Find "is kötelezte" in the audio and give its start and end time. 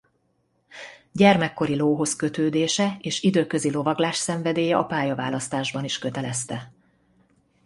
5.83-6.71